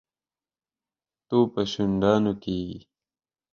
[1.27, 2.79] تو په شونډانو کېږي.